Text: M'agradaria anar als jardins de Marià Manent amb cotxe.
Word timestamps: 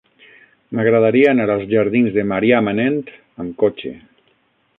M'agradaria 0.77 1.27
anar 1.33 1.47
als 1.57 1.67
jardins 1.73 2.17
de 2.17 2.25
Marià 2.33 2.63
Manent 2.69 2.99
amb 3.45 3.55
cotxe. 3.65 3.95